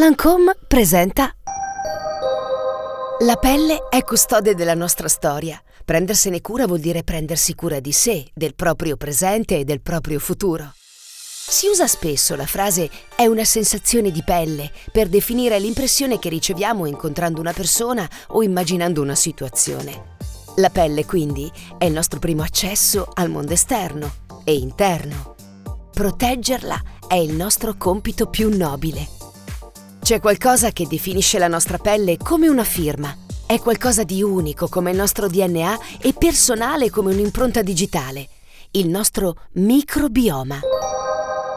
[0.00, 1.30] Lancôme presenta
[3.18, 5.62] La pelle è custode della nostra storia.
[5.84, 10.72] Prendersene cura vuol dire prendersi cura di sé, del proprio presente e del proprio futuro.
[11.46, 16.86] Si usa spesso la frase è una sensazione di pelle per definire l'impressione che riceviamo
[16.86, 20.16] incontrando una persona o immaginando una situazione.
[20.56, 24.10] La pelle quindi è il nostro primo accesso al mondo esterno
[24.44, 25.34] e interno.
[25.92, 29.19] Proteggerla è il nostro compito più nobile.
[30.02, 33.14] C'è qualcosa che definisce la nostra pelle come una firma.
[33.46, 38.28] È qualcosa di unico come il nostro DNA e personale come un'impronta digitale.
[38.72, 40.58] Il nostro microbioma.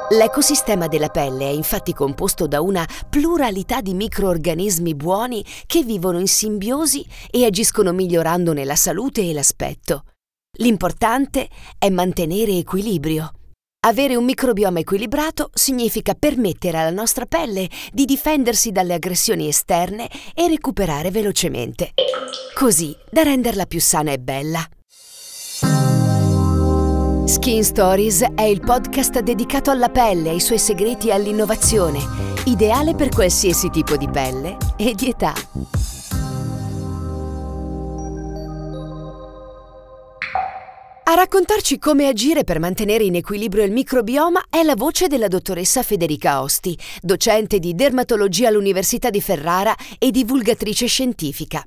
[0.10, 6.28] L'ecosistema della pelle è infatti composto da una pluralità di microorganismi buoni che vivono in
[6.28, 10.04] simbiosi e agiscono migliorandone la salute e l'aspetto.
[10.58, 13.32] L'importante è mantenere equilibrio.
[13.86, 20.48] Avere un microbioma equilibrato significa permettere alla nostra pelle di difendersi dalle aggressioni esterne e
[20.48, 21.92] recuperare velocemente,
[22.56, 24.66] così da renderla più sana e bella.
[27.26, 32.00] Skin Stories è il podcast dedicato alla pelle, ai suoi segreti e all'innovazione,
[32.46, 35.34] ideale per qualsiasi tipo di pelle e di età.
[41.06, 45.84] A raccontarci come agire per mantenere in equilibrio il microbioma è la voce della dottoressa
[45.84, 51.62] Federica Osti, docente di dermatologia all'Università di Ferrara e divulgatrice scientifica.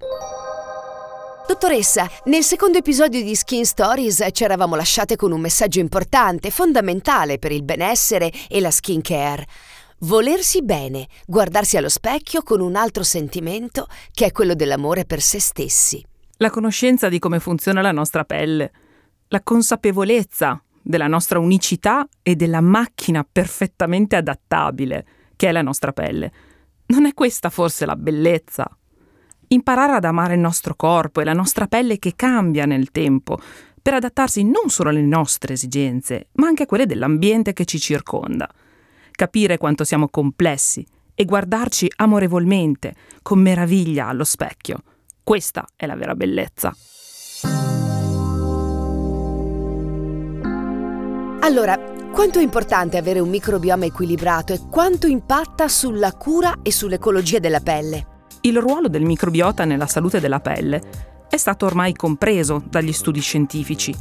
[1.47, 7.39] Dottoressa, nel secondo episodio di Skin Stories ci eravamo lasciate con un messaggio importante, fondamentale
[7.39, 9.47] per il benessere e la skin care.
[9.99, 15.41] Volersi bene, guardarsi allo specchio con un altro sentimento che è quello dell'amore per se
[15.41, 16.03] stessi.
[16.39, 18.73] La conoscenza di come funziona la nostra pelle
[19.29, 26.33] la consapevolezza della nostra unicità e della macchina perfettamente adattabile che è la nostra pelle.
[26.87, 28.69] Non è questa forse la bellezza?
[29.49, 33.39] Imparare ad amare il nostro corpo e la nostra pelle che cambia nel tempo,
[33.83, 38.49] per adattarsi non solo alle nostre esigenze, ma anche a quelle dell'ambiente che ci circonda.
[39.13, 40.85] Capire quanto siamo complessi
[41.15, 44.83] e guardarci amorevolmente, con meraviglia allo specchio.
[45.23, 46.77] Questa è la vera bellezza.
[51.47, 51.79] Allora,
[52.11, 57.61] quanto è importante avere un microbioma equilibrato e quanto impatta sulla cura e sull'ecologia della
[57.61, 58.25] pelle?
[58.41, 60.83] Il ruolo del microbiota nella salute della pelle
[61.31, 63.95] è stato ormai compreso dagli studi scientifici.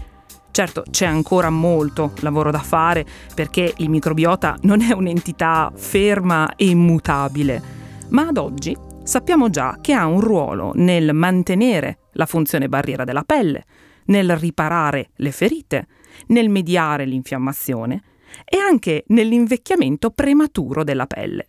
[0.49, 3.05] Certo, c'è ancora molto lavoro da fare
[3.35, 7.61] perché il microbiota non è un'entità ferma e immutabile,
[8.09, 13.23] ma ad oggi sappiamo già che ha un ruolo nel mantenere la funzione barriera della
[13.23, 13.65] pelle,
[14.05, 15.87] nel riparare le ferite,
[16.27, 18.01] nel mediare l'infiammazione
[18.43, 21.47] e anche nell'invecchiamento prematuro della pelle.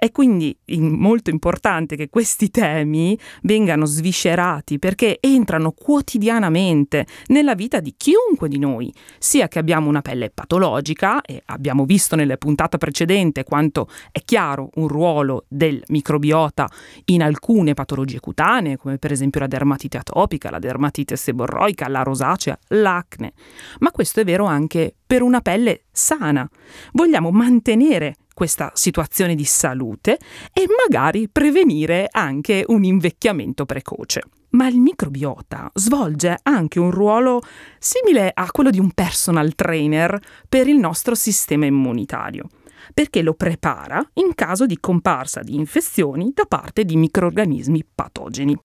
[0.00, 7.92] È quindi molto importante che questi temi vengano sviscerati perché entrano quotidianamente nella vita di
[7.98, 13.44] chiunque di noi, sia che abbiamo una pelle patologica, e abbiamo visto nelle puntate precedenti
[13.44, 16.66] quanto è chiaro un ruolo del microbiota
[17.04, 22.58] in alcune patologie cutanee, come per esempio la dermatite atopica, la dermatite seborroica, la rosacea,
[22.68, 23.34] l'acne.
[23.80, 26.48] Ma questo è vero anche per una pelle sana.
[26.92, 30.18] Vogliamo mantenere questa situazione di salute
[30.52, 34.22] e magari prevenire anche un invecchiamento precoce.
[34.50, 37.40] Ma il microbiota svolge anche un ruolo
[37.78, 42.48] simile a quello di un personal trainer per il nostro sistema immunitario
[42.92, 48.58] perché lo prepara in caso di comparsa di infezioni da parte di microorganismi patogeni.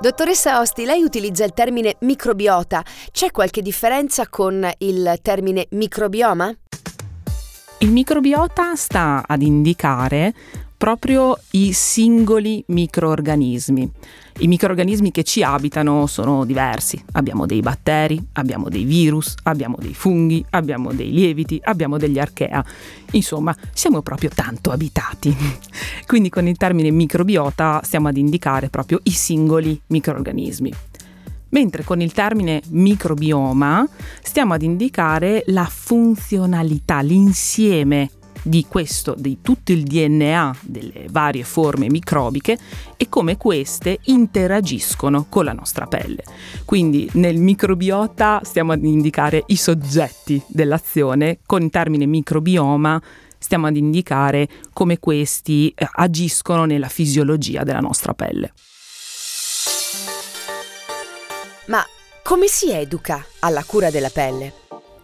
[0.00, 2.84] Dottoressa Osti, lei utilizza il termine microbiota.
[3.10, 6.54] C'è qualche differenza con il termine microbioma?
[7.80, 10.34] Il microbiota sta ad indicare
[10.76, 13.88] proprio i singoli microorganismi.
[14.38, 17.00] I microorganismi che ci abitano sono diversi.
[17.12, 22.64] Abbiamo dei batteri, abbiamo dei virus, abbiamo dei funghi, abbiamo dei lieviti, abbiamo degli archea.
[23.12, 25.32] Insomma, siamo proprio tanto abitati.
[26.04, 30.72] Quindi con il termine microbiota stiamo ad indicare proprio i singoli microorganismi
[31.50, 33.86] mentre con il termine microbioma
[34.22, 38.10] stiamo ad indicare la funzionalità, l'insieme
[38.42, 42.56] di questo, di tutto il DNA delle varie forme microbiche
[42.96, 46.22] e come queste interagiscono con la nostra pelle.
[46.64, 53.00] Quindi nel microbiota stiamo ad indicare i soggetti dell'azione, con il termine microbioma
[53.38, 58.52] stiamo ad indicare come questi eh, agiscono nella fisiologia della nostra pelle.
[61.68, 61.84] Ma
[62.22, 64.52] come si educa alla cura della pelle?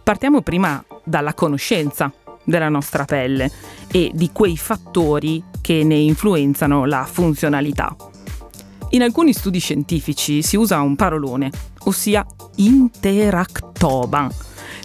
[0.03, 2.11] Partiamo prima dalla conoscenza.
[2.47, 3.49] della nostra pelle
[3.91, 7.95] e di quei fattori che ne influenzano la funzionalità.
[8.89, 11.49] In alcuni studi scientifici si usa un parolone,
[11.85, 12.23] ossia
[12.57, 14.29] interactoba,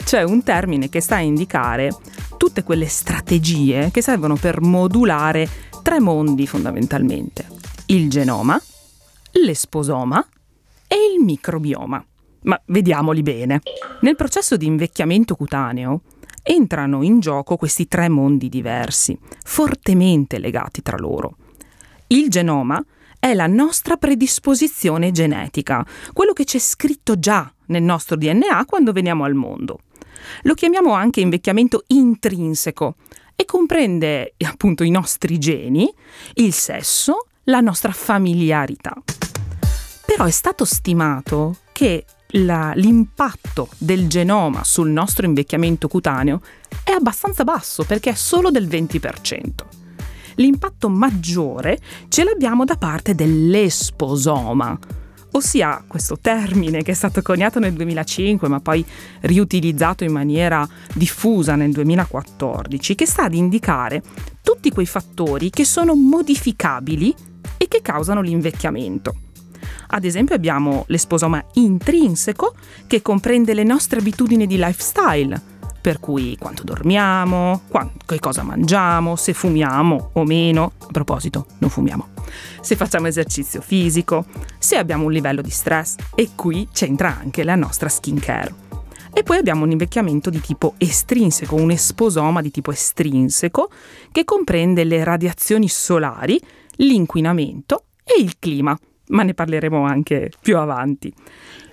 [0.05, 1.95] cioè un termine che sta a indicare
[2.39, 5.47] tutte quelle strategie che servono per modulare
[5.83, 7.47] tre mondi fondamentalmente.
[7.87, 8.59] Il genoma,
[9.33, 10.27] l'esposoma
[10.93, 12.05] e il microbioma.
[12.43, 13.61] Ma vediamoli bene.
[14.01, 16.01] Nel processo di invecchiamento cutaneo
[16.43, 21.37] entrano in gioco questi tre mondi diversi, fortemente legati tra loro.
[22.09, 22.85] Il genoma
[23.21, 29.23] è la nostra predisposizione genetica, quello che c'è scritto già nel nostro DNA quando veniamo
[29.23, 29.81] al mondo.
[30.43, 32.97] Lo chiamiamo anche invecchiamento intrinseco
[33.37, 35.89] e comprende appunto i nostri geni,
[36.35, 38.95] il sesso, la nostra familiarità.
[40.11, 46.41] Però è stato stimato che la, l'impatto del genoma sul nostro invecchiamento cutaneo
[46.83, 49.51] è abbastanza basso perché è solo del 20%
[50.35, 51.79] l'impatto maggiore
[52.09, 54.77] ce l'abbiamo da parte dell'esposoma,
[55.33, 58.85] ossia questo termine che è stato coniato nel 2005 ma poi
[59.21, 64.03] riutilizzato in maniera diffusa nel 2014, che sta ad indicare
[64.43, 67.15] tutti quei fattori che sono modificabili
[67.57, 69.30] e che causano l'invecchiamento.
[69.93, 72.55] Ad esempio abbiamo l'esposoma intrinseco
[72.87, 75.41] che comprende le nostre abitudini di lifestyle,
[75.81, 77.63] per cui quanto dormiamo,
[78.07, 82.09] che cosa mangiamo, se fumiamo o meno, a proposito, non fumiamo,
[82.61, 84.27] se facciamo esercizio fisico,
[84.59, 85.97] se abbiamo un livello di stress.
[86.15, 88.55] E qui c'entra anche la nostra skin care.
[89.13, 93.69] E poi abbiamo un invecchiamento di tipo estrinseco, un esposoma di tipo estrinseco
[94.13, 96.41] che comprende le radiazioni solari,
[96.77, 98.79] l'inquinamento e il clima
[99.11, 101.13] ma ne parleremo anche più avanti.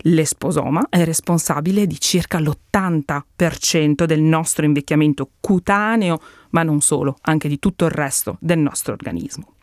[0.01, 6.19] L'esposoma è responsabile di circa l'80% del nostro invecchiamento cutaneo,
[6.51, 9.53] ma non solo, anche di tutto il resto del nostro organismo.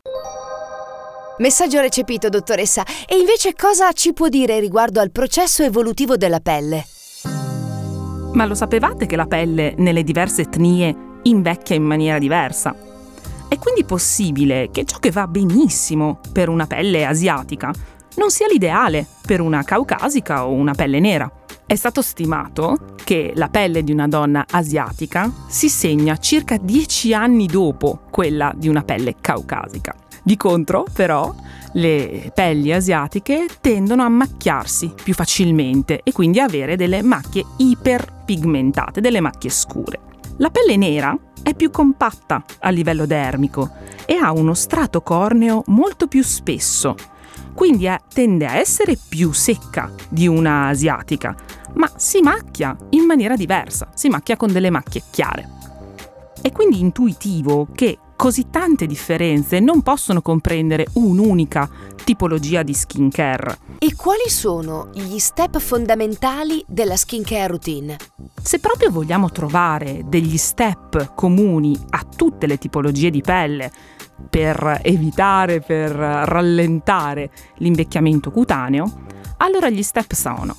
[1.39, 2.85] Messaggio recepito, dottoressa.
[3.09, 6.85] E invece cosa ci può dire riguardo al processo evolutivo della pelle?
[8.33, 12.94] Ma lo sapevate che la pelle nelle diverse etnie invecchia in maniera diversa?
[13.55, 17.73] È quindi possibile che ciò che va benissimo per una pelle asiatica
[18.17, 21.31] non sia l'ideale per una caucasica o una pelle nera.
[21.65, 27.47] È stato stimato che la pelle di una donna asiatica si segna circa 10 anni
[27.47, 29.95] dopo quella di una pelle caucasica.
[30.21, 31.33] Di contro, però,
[31.75, 39.21] le pelli asiatiche tendono a macchiarsi più facilmente e quindi avere delle macchie iperpigmentate, delle
[39.21, 40.14] macchie scure.
[40.39, 43.71] La pelle nera è più compatta a livello dermico
[44.05, 46.97] e ha uno strato corneo molto più spesso,
[47.55, 51.37] quindi è, tende a essere più secca di una asiatica,
[51.75, 55.49] ma si macchia in maniera diversa, si macchia con delle macchie chiare.
[56.41, 61.69] È quindi intuitivo che così tante differenze non possono comprendere un'unica
[62.05, 63.59] tipologia di skincare.
[63.79, 67.97] E quali sono gli step fondamentali della skincare routine?
[68.43, 73.71] Se proprio vogliamo trovare degli step comuni a tutte le tipologie di pelle
[74.31, 79.03] per evitare, per rallentare l'invecchiamento cutaneo,
[79.39, 80.57] allora gli step sono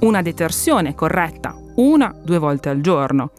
[0.00, 3.30] una detersione corretta una, due volte al giorno,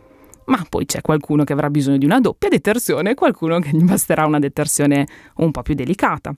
[0.46, 3.84] ma poi c'è qualcuno che avrà bisogno di una doppia detersione e qualcuno che gli
[3.84, 6.34] basterà una detersione un po' più delicata.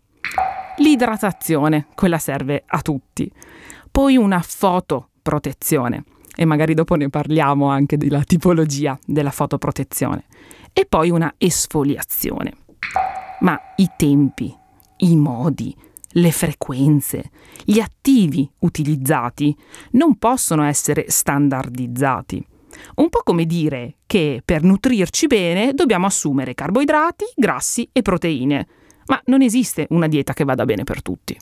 [0.77, 3.31] L'idratazione, quella serve a tutti.
[3.91, 6.03] Poi una fotoprotezione
[6.35, 10.25] e magari dopo ne parliamo anche della tipologia della fotoprotezione.
[10.73, 12.51] E poi una esfoliazione.
[13.39, 14.53] Ma i tempi,
[14.97, 15.75] i modi,
[16.17, 17.31] le frequenze,
[17.63, 19.55] gli attivi utilizzati
[19.91, 22.45] non possono essere standardizzati.
[22.95, 28.67] Un po' come dire che per nutrirci bene dobbiamo assumere carboidrati, grassi e proteine
[29.07, 31.37] ma non esiste una dieta che vada bene per tutti.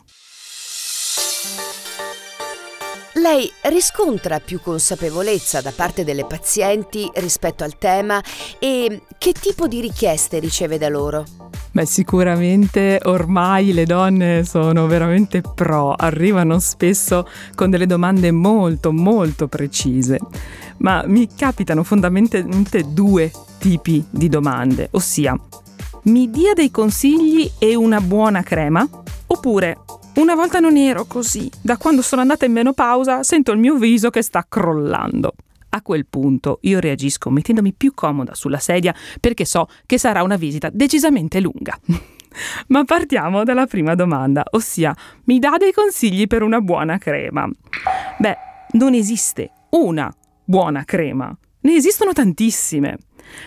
[3.24, 8.22] Lei riscontra più consapevolezza da parte delle pazienti rispetto al tema
[8.58, 11.24] e che tipo di richieste riceve da loro?
[11.70, 19.48] Beh, sicuramente ormai le donne sono veramente pro, arrivano spesso con delle domande molto molto
[19.48, 20.18] precise,
[20.78, 25.34] ma mi capitano fondamentalmente due tipi di domande, ossia
[26.02, 28.86] mi dia dei consigli e una buona crema?
[29.26, 29.78] Oppure,
[30.16, 34.10] una volta non ero così, da quando sono andata in menopausa sento il mio viso
[34.10, 35.34] che sta crollando.
[35.70, 40.36] A quel punto io reagisco mettendomi più comoda sulla sedia perché so che sarà una
[40.36, 41.76] visita decisamente lunga.
[42.68, 44.94] Ma partiamo dalla prima domanda, ossia
[45.24, 47.48] mi dà dei consigli per una buona crema?
[48.18, 48.36] Beh,
[48.72, 50.12] non esiste una
[50.44, 52.98] buona crema, ne esistono tantissime.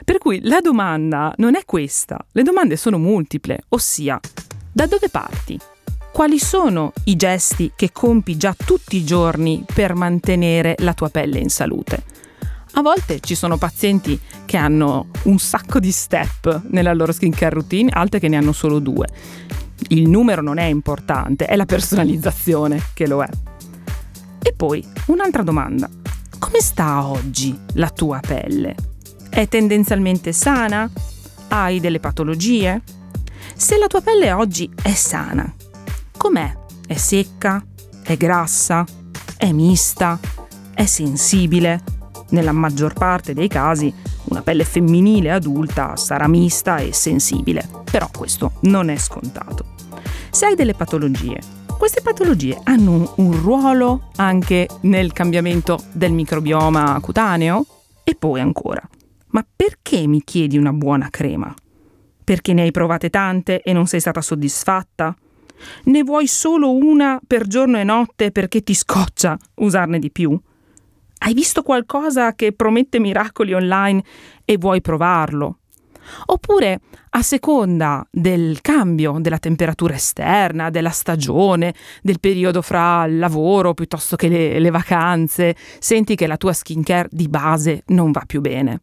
[0.03, 4.19] Per cui la domanda non è questa, le domande sono multiple, ossia
[4.73, 5.57] da dove parti?
[6.17, 11.37] Quali sono i gesti che compi già tutti i giorni per mantenere la tua pelle
[11.37, 12.03] in salute?
[12.71, 17.91] A volte ci sono pazienti che hanno un sacco di step nella loro skincare routine,
[17.93, 19.05] altre che ne hanno solo due.
[19.89, 23.29] Il numero non è importante, è la personalizzazione che lo è.
[24.41, 25.87] E poi un'altra domanda.
[26.39, 28.75] Come sta oggi la tua pelle?
[29.29, 30.89] È tendenzialmente sana?
[31.49, 32.81] Hai delle patologie?
[33.55, 35.53] Se la tua pelle oggi è sana,
[36.17, 36.51] com'è?
[36.85, 37.63] È secca?
[38.03, 38.85] È grassa?
[39.37, 40.19] È mista?
[40.73, 41.81] È sensibile?
[42.29, 43.93] Nella maggior parte dei casi
[44.25, 49.75] una pelle femminile adulta sarà mista e sensibile, però questo non è scontato.
[50.29, 51.39] Se hai delle patologie,
[51.77, 57.65] queste patologie hanno un ruolo anche nel cambiamento del microbioma cutaneo?
[58.03, 58.81] E poi ancora,
[59.27, 61.53] ma perché mi chiedi una buona crema?
[62.23, 65.15] Perché ne hai provate tante e non sei stata soddisfatta?
[65.85, 70.39] Ne vuoi solo una per giorno e notte perché ti scoccia usarne di più?
[71.19, 74.03] Hai visto qualcosa che promette miracoli online
[74.45, 75.59] e vuoi provarlo?
[76.27, 76.79] Oppure,
[77.11, 84.15] a seconda del cambio della temperatura esterna, della stagione, del periodo fra il lavoro piuttosto
[84.15, 88.81] che le, le vacanze, senti che la tua skincare di base non va più bene.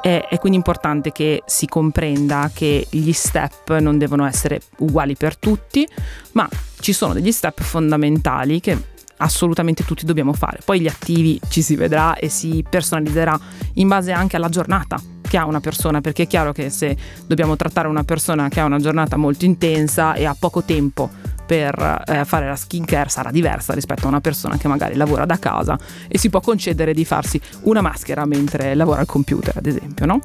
[0.00, 5.36] È, è, quindi importante che si comprenda che gli step non devono essere uguali per
[5.36, 5.86] tutti,
[6.32, 6.48] ma
[6.80, 10.60] ci sono degli step fondamentali che assolutamente tutti dobbiamo fare.
[10.64, 13.38] Poi gli attivi ci si vedrà e si personalizzerà
[13.74, 17.54] in base anche alla giornata che ha una persona, perché è chiaro che se dobbiamo
[17.54, 21.10] trattare una persona che ha una giornata molto intensa e ha poco tempo
[21.48, 25.38] per eh, fare la skincare sarà diversa rispetto a una persona che magari lavora da
[25.38, 30.04] casa e si può concedere di farsi una maschera mentre lavora al computer, ad esempio,
[30.04, 30.20] no?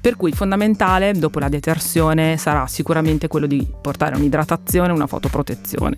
[0.00, 5.96] Per cui fondamentale dopo la detersione sarà sicuramente quello di portare un'idratazione una fotoprotezione.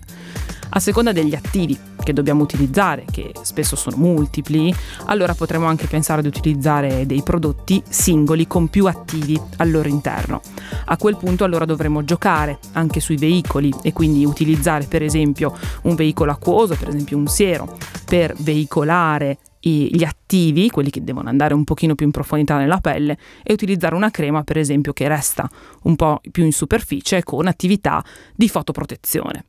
[0.69, 4.73] A seconda degli attivi che dobbiamo utilizzare, che spesso sono multipli,
[5.05, 10.41] allora potremo anche pensare di utilizzare dei prodotti singoli con più attivi al loro interno.
[10.85, 14.25] A quel punto allora dovremo giocare anche sui veicoli e quindi
[14.67, 20.89] utilizzare per esempio un veicolo acquoso, per esempio un siero, per veicolare gli attivi, quelli
[20.89, 24.57] che devono andare un pochino più in profondità nella pelle, e utilizzare una crema, per
[24.57, 25.49] esempio, che resta
[25.83, 28.01] un po' più in superficie con attività
[28.33, 29.45] di fotoprotezione.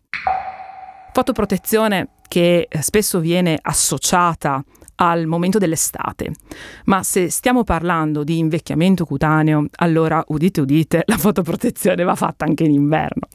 [1.12, 4.64] Fotoprotezione che spesso viene associata
[5.00, 6.32] al momento dell'estate.
[6.84, 12.64] Ma se stiamo parlando di invecchiamento cutaneo, allora udite udite, la fotoprotezione va fatta anche
[12.64, 13.28] in inverno,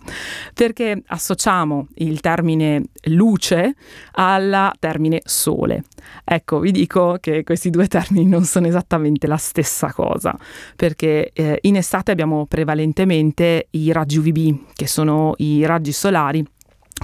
[0.54, 3.76] perché associamo il termine luce
[4.14, 5.84] al termine sole.
[6.24, 10.38] Ecco, vi dico che questi due termini non sono esattamente la stessa cosa,
[10.76, 16.46] perché eh, in estate abbiamo prevalentemente i raggi UVB, che sono i raggi solari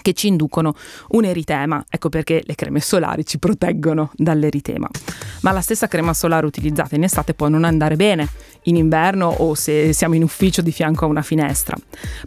[0.10, 0.74] che ci inducono
[1.10, 4.90] un eritema, ecco perché le creme solari ci proteggono dall'eritema.
[5.42, 8.28] Ma la stessa crema solare utilizzata in estate può non andare bene
[8.64, 11.78] in inverno o se siamo in ufficio di fianco a una finestra,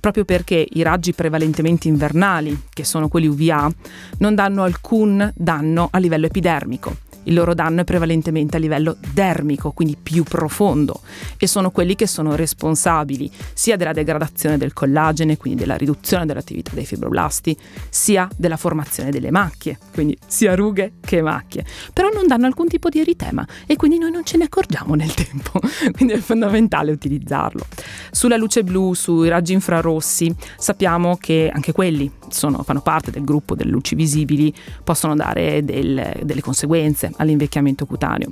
[0.00, 3.70] proprio perché i raggi prevalentemente invernali, che sono quelli UVA,
[4.18, 9.72] non danno alcun danno a livello epidermico il loro danno è prevalentemente a livello dermico,
[9.72, 11.00] quindi più profondo,
[11.36, 16.72] e sono quelli che sono responsabili sia della degradazione del collagene, quindi della riduzione dell'attività
[16.74, 17.56] dei fibroblasti,
[17.88, 21.64] sia della formazione delle macchie, quindi sia rughe che macchie.
[21.92, 25.12] Però non danno alcun tipo di eritema e quindi noi non ce ne accorgiamo nel
[25.14, 25.60] tempo,
[25.92, 27.66] quindi è fondamentale utilizzarlo.
[28.10, 33.54] Sulla luce blu, sui raggi infrarossi, sappiamo che anche quelli sono, fanno parte del gruppo
[33.54, 34.52] delle luci visibili,
[34.82, 38.30] possono dare del, delle conseguenze all'invecchiamento cutaneo.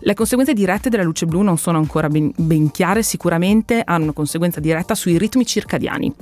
[0.00, 4.12] Le conseguenze dirette della luce blu non sono ancora ben, ben, chiare, sicuramente hanno una
[4.12, 6.12] conseguenza diretta sui ritmi circadiani.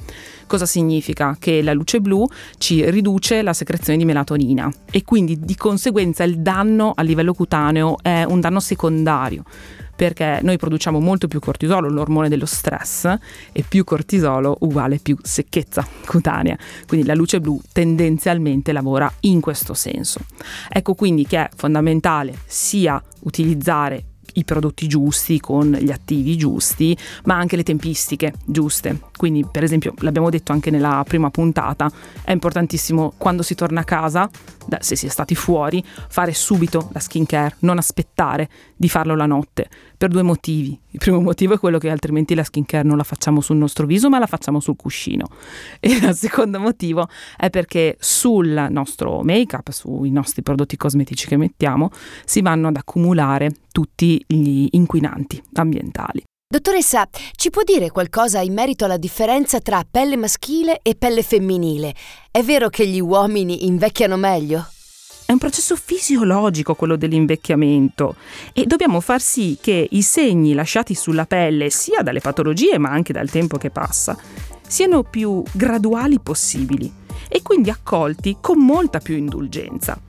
[0.46, 1.36] Cosa significa?
[1.38, 2.26] Che la luce blu
[2.58, 7.98] ci riduce la secrezione di melatonina e quindi di conseguenza il danno a livello cutaneo
[8.00, 9.44] è un danno secondario
[9.97, 13.12] perché noi produciamo molto più cortisolo, l'ormone dello stress,
[13.53, 16.57] e più cortisolo uguale più secchezza cutanea.
[16.87, 20.21] Quindi la luce blu tendenzialmente lavora in questo senso.
[20.69, 24.05] Ecco quindi che è fondamentale sia utilizzare
[24.37, 29.00] i prodotti giusti con gli attivi giusti, ma anche le tempistiche giuste.
[29.16, 31.90] Quindi, per esempio, l'abbiamo detto anche nella prima puntata,
[32.25, 34.28] è importantissimo quando si torna a casa,
[34.81, 39.69] se si è stati fuori, fare subito la skincare, non aspettare di farlo la notte,
[39.97, 40.78] per due motivi.
[40.90, 44.09] Il primo motivo è quello che altrimenti la skincare non la facciamo sul nostro viso,
[44.09, 45.28] ma la facciamo sul cuscino.
[45.81, 51.90] E il secondo motivo è perché sul nostro make-up, sui nostri prodotti cosmetici che mettiamo,
[52.25, 56.23] si vanno ad accumulare tutti gli inquinanti ambientali.
[56.49, 61.95] Dottoressa, ci può dire qualcosa in merito alla differenza tra pelle maschile e pelle femminile?
[62.30, 64.66] È vero che gli uomini invecchiano meglio?
[65.26, 68.16] È un processo fisiologico quello dell'invecchiamento
[68.54, 73.12] e dobbiamo far sì che i segni lasciati sulla pelle, sia dalle patologie ma anche
[73.12, 74.16] dal tempo che passa,
[74.66, 76.90] siano più graduali possibili
[77.28, 80.00] e quindi accolti con molta più indulgenza.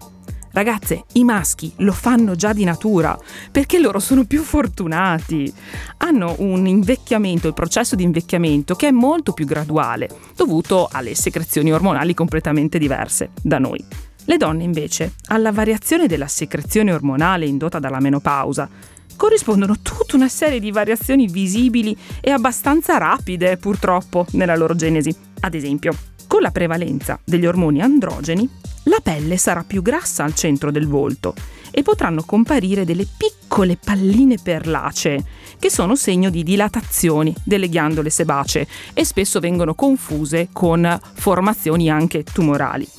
[0.57, 3.15] Ragazze, i maschi lo fanno già di natura
[3.51, 5.53] perché loro sono più fortunati.
[5.97, 11.71] Hanno un invecchiamento, il processo di invecchiamento che è molto più graduale, dovuto alle secrezioni
[11.71, 13.85] ormonali completamente diverse da noi.
[14.25, 18.67] Le donne invece, alla variazione della secrezione ormonale indotta dalla menopausa,
[19.15, 25.15] corrispondono tutta una serie di variazioni visibili e abbastanza rapide, purtroppo, nella loro genesi.
[25.41, 25.93] Ad esempio,
[26.27, 28.47] con la prevalenza degli ormoni androgeni,
[28.83, 31.33] la pelle sarà più grassa al centro del volto
[31.71, 35.23] e potranno comparire delle piccole palline perlacee,
[35.59, 42.23] che sono segno di dilatazioni delle ghiandole sebacee e spesso vengono confuse con formazioni anche
[42.23, 42.96] tumorali.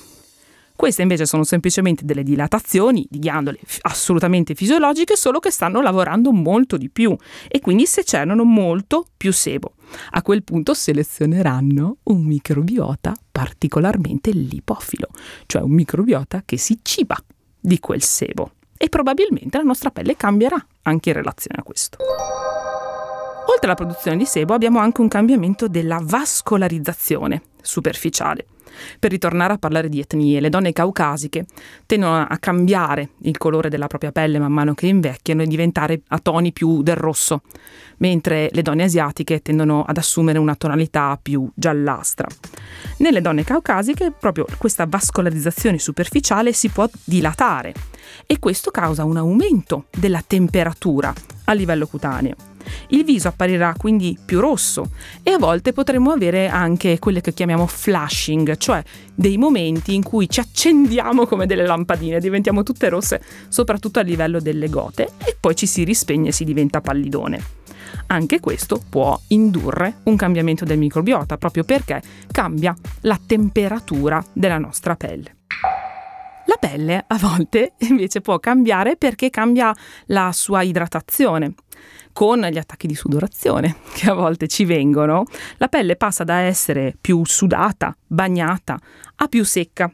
[0.79, 6.77] Queste invece sono semplicemente delle dilatazioni di ghiandole assolutamente fisiologiche, solo che stanno lavorando molto
[6.77, 7.17] di più
[7.49, 9.73] e quindi secernano molto più sebo.
[10.11, 15.09] A quel punto selezioneranno un microbiota particolarmente lipofilo,
[15.47, 17.17] cioè un microbiota che si ciba
[17.59, 18.53] di quel sebo.
[18.77, 21.99] E probabilmente la nostra pelle cambierà anche in relazione a questo.
[23.49, 28.47] Oltre alla produzione di sebo abbiamo anche un cambiamento della vascolarizzazione superficiale.
[28.99, 31.47] Per ritornare a parlare di etnie, le donne caucasiche
[31.87, 36.19] tendono a cambiare il colore della propria pelle man mano che invecchiano e diventare a
[36.19, 37.43] toni più del rosso,
[37.99, 42.27] mentre le donne asiatiche tendono ad assumere una tonalità più giallastra.
[42.99, 47.75] Nelle donne caucasiche proprio questa vascolarizzazione superficiale si può dilatare
[48.27, 51.13] e questo causa un aumento della temperatura
[51.49, 52.35] a livello cutaneo.
[52.89, 54.91] Il viso apparirà quindi più rosso
[55.23, 58.83] e a volte potremo avere anche quelle che chiamiamo flashing, cioè
[59.15, 64.41] dei momenti in cui ci accendiamo come delle lampadine, diventiamo tutte rosse, soprattutto a livello
[64.41, 67.57] delle gote, e poi ci si rispegne e si diventa pallidone.
[68.09, 74.95] Anche questo può indurre un cambiamento del microbiota, proprio perché cambia la temperatura della nostra
[74.95, 75.38] pelle.
[76.59, 79.75] Pelle a volte invece può cambiare perché cambia
[80.07, 81.55] la sua idratazione
[82.13, 85.25] con gli attacchi di sudorazione che a volte ci vengono,
[85.59, 88.77] la pelle passa da essere più sudata, bagnata,
[89.17, 89.93] a più secca.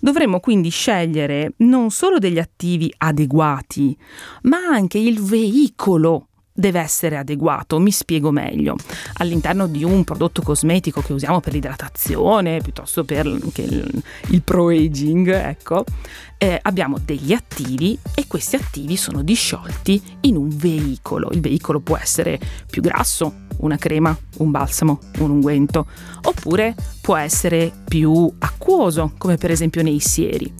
[0.00, 3.98] Dovremmo quindi scegliere non solo degli attivi adeguati,
[4.42, 7.78] ma anche il veicolo deve essere adeguato.
[7.78, 8.74] Mi spiego meglio.
[9.14, 15.84] All'interno di un prodotto cosmetico che usiamo per l'idratazione, piuttosto per il, il pro-aging, ecco,
[16.36, 21.28] eh, abbiamo degli attivi e questi attivi sono disciolti in un veicolo.
[21.30, 25.86] Il veicolo può essere più grasso, una crema, un balsamo, un unguento,
[26.22, 30.52] oppure può essere più acquoso, come per esempio nei sieri.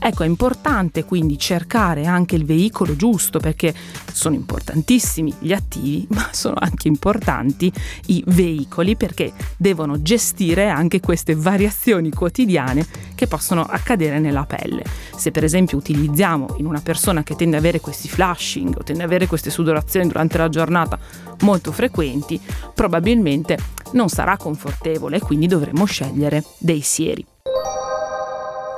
[0.00, 3.74] Ecco, è importante quindi cercare anche il veicolo giusto perché
[4.12, 7.72] sono importantissimi gli attivi, ma sono anche importanti
[8.06, 14.84] i veicoli perché devono gestire anche queste variazioni quotidiane che possono accadere nella pelle.
[15.16, 19.02] Se per esempio utilizziamo in una persona che tende ad avere questi flashing o tende
[19.02, 20.98] ad avere queste sudorazioni durante la giornata
[21.40, 22.40] molto frequenti,
[22.74, 23.58] probabilmente
[23.92, 27.24] non sarà confortevole e quindi dovremo scegliere dei sieri.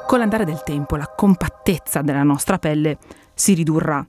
[0.07, 2.99] Con l'andare del tempo la compattezza della nostra pelle
[3.35, 4.07] si ridurrà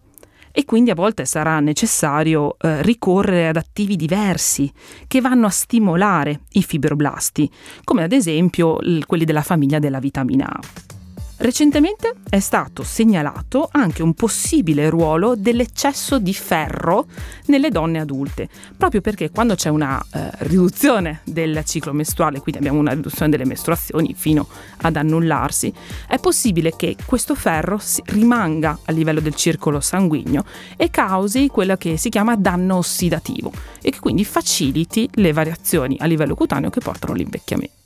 [0.52, 4.72] e quindi a volte sarà necessario eh, ricorrere ad attivi diversi
[5.08, 7.50] che vanno a stimolare i fibroblasti,
[7.84, 10.99] come ad esempio l- quelli della famiglia della vitamina A.
[11.42, 17.06] Recentemente è stato segnalato anche un possibile ruolo dell'eccesso di ferro
[17.46, 22.80] nelle donne adulte, proprio perché quando c'è una eh, riduzione del ciclo mestruale, quindi abbiamo
[22.80, 24.50] una riduzione delle mestruazioni fino
[24.82, 25.74] ad annullarsi,
[26.10, 30.44] è possibile che questo ferro rimanga a livello del circolo sanguigno
[30.76, 36.06] e causi quello che si chiama danno ossidativo e che quindi faciliti le variazioni a
[36.06, 37.78] livello cutaneo che portano all'invecchiamento.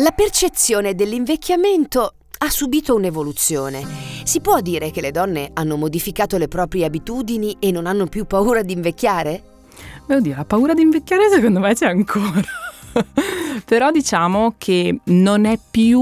[0.00, 3.84] La percezione dell'invecchiamento ha subito un'evoluzione.
[4.24, 8.26] Si può dire che le donne hanno modificato le proprie abitudini e non hanno più
[8.26, 9.42] paura di invecchiare?
[10.06, 12.42] Beh, oddio, la paura di invecchiare secondo me c'è ancora.
[13.64, 16.00] Però diciamo che non è più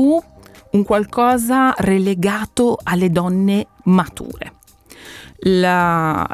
[0.70, 4.52] un qualcosa relegato alle donne mature.
[5.46, 6.26] la,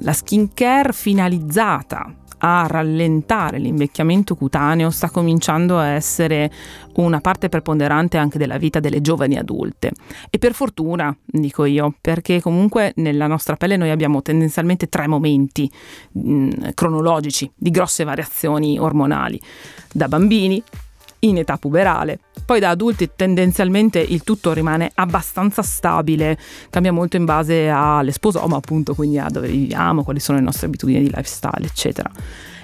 [0.00, 2.14] la skincare finalizzata
[2.46, 6.52] a rallentare l'invecchiamento cutaneo sta cominciando a essere
[6.96, 9.92] una parte preponderante anche della vita delle giovani adulte.
[10.28, 15.70] E per fortuna, dico io, perché comunque nella nostra pelle noi abbiamo tendenzialmente tre momenti
[16.12, 19.40] mh, mm, cronologici di grosse variazioni ormonali.
[19.90, 20.62] Da bambini,
[21.24, 22.18] in età puberale.
[22.44, 26.38] Poi da adulti tendenzialmente il tutto rimane abbastanza stabile,
[26.70, 31.00] cambia molto in base all'esposoma appunto, quindi a dove viviamo, quali sono le nostre abitudini
[31.00, 32.10] di lifestyle, eccetera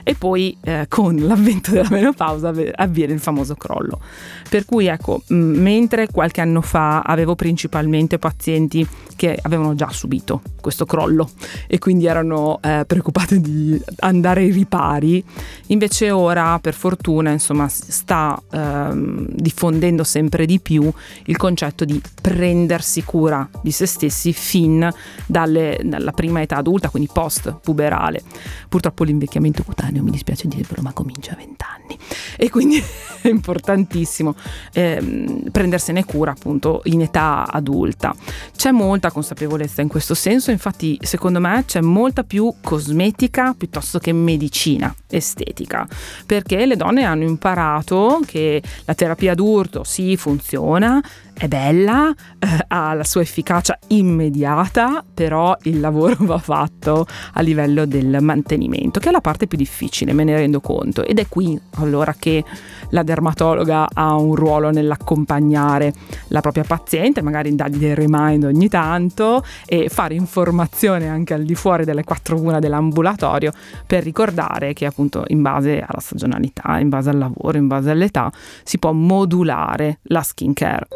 [0.03, 4.01] e poi eh, con l'avvento della menopausa avviene il famoso crollo.
[4.49, 8.87] Per cui ecco, mentre qualche anno fa avevo principalmente pazienti
[9.21, 11.29] che avevano già subito questo crollo
[11.67, 15.23] e quindi erano eh, preoccupati di andare ai ripari,
[15.67, 20.91] invece ora per fortuna insomma sta ehm, diffondendo sempre di più
[21.25, 24.91] il concetto di prendersi cura di se stessi fin
[25.27, 28.23] dalle, dalla prima età adulta, quindi post puberale.
[28.71, 31.99] Purtroppo l'invecchiamento cutaneo mi dispiace dirvelo, ma comincia a 20 anni.
[32.39, 32.83] E quindi
[33.21, 34.35] è importantissimo
[34.73, 38.15] ehm, prendersene cura appunto in età adulta.
[38.57, 44.13] C'è molta consapevolezza in questo senso, infatti secondo me c'è molta più cosmetica piuttosto che
[44.13, 45.87] medicina estetica,
[46.27, 51.03] perché le donne hanno imparato che la terapia d'urto sì funziona,
[51.41, 57.87] è bella, eh, ha la sua efficacia immediata, però il lavoro va fatto a livello
[57.87, 61.03] del mantenimento, che è la parte più difficile, me ne rendo conto.
[61.03, 62.45] Ed è qui allora che
[62.91, 65.95] la dermatologa ha un ruolo nell'accompagnare
[66.29, 71.55] la propria paziente, magari dargli dei remind ogni tanto e fare informazione anche al di
[71.55, 73.51] fuori delle quattro mura dell'ambulatorio
[73.87, 78.31] per ricordare che appunto in base alla stagionalità, in base al lavoro, in base all'età
[78.63, 80.87] si può modulare la skincare.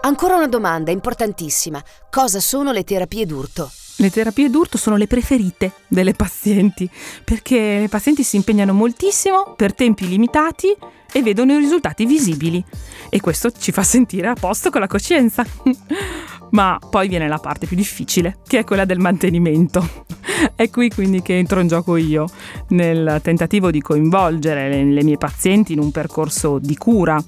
[0.00, 1.82] Ancora una domanda importantissima.
[2.08, 3.70] Cosa sono le terapie d'urto?
[3.96, 6.88] Le terapie d'urto sono le preferite delle pazienti
[7.24, 10.74] perché le pazienti si impegnano moltissimo per tempi limitati
[11.12, 12.64] e vedono i risultati visibili
[13.08, 15.44] e questo ci fa sentire a posto con la coscienza.
[16.50, 20.06] Ma poi viene la parte più difficile, che è quella del mantenimento.
[20.54, 22.26] È qui quindi che entro in gioco io,
[22.68, 27.22] nel tentativo di coinvolgere le, le mie pazienti in un percorso di cura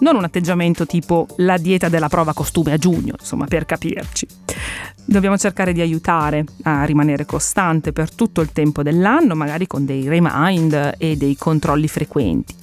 [0.00, 4.26] non un atteggiamento tipo la dieta della prova costume a giugno, insomma, per capirci.
[5.04, 10.06] Dobbiamo cercare di aiutare a rimanere costante per tutto il tempo dell'anno, magari con dei
[10.06, 12.54] remind e dei controlli frequenti.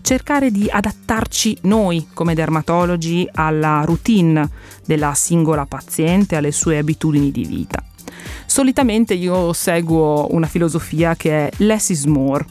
[0.00, 4.48] Cercare di adattarci noi come dermatologi alla routine
[4.84, 7.82] della singola paziente, alle sue abitudini di vita.
[8.46, 12.44] Solitamente io seguo una filosofia che è less is more,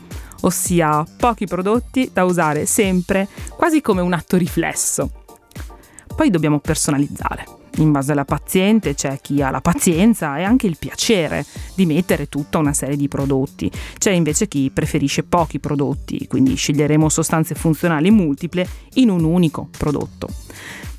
[0.45, 5.11] ossia pochi prodotti da usare sempre, quasi come un atto riflesso.
[6.15, 7.45] Poi dobbiamo personalizzare.
[7.77, 12.29] In base alla paziente c'è chi ha la pazienza e anche il piacere di mettere
[12.29, 13.69] tutta una serie di prodotti.
[13.97, 20.29] C'è invece chi preferisce pochi prodotti, quindi sceglieremo sostanze funzionali multiple in un unico prodotto.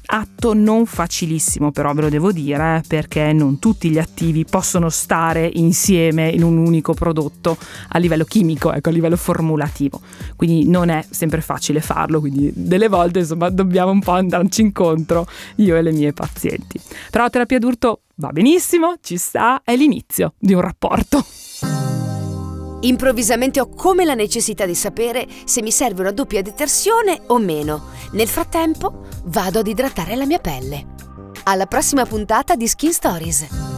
[0.06, 5.50] Atto non facilissimo però ve lo devo dire perché non tutti gli attivi possono stare
[5.54, 7.56] insieme in un unico prodotto
[7.88, 10.00] a livello chimico, ecco, a livello formulativo.
[10.36, 15.26] Quindi non è sempre facile farlo, quindi delle volte insomma dobbiamo un po' andarci incontro
[15.56, 16.80] io e le mie pazienti.
[17.10, 21.24] Però terapia d'urto va benissimo, ci sta, è l'inizio di un rapporto.
[22.80, 27.90] Improvvisamente ho come la necessità di sapere se mi serve una doppia detersione o meno.
[28.12, 30.94] Nel frattempo vado ad idratare la mia pelle.
[31.44, 33.75] Alla prossima puntata di Skin Stories.